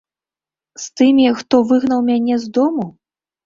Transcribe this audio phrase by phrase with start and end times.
[0.83, 2.91] З тымі, хто выгнаў мяне з дому?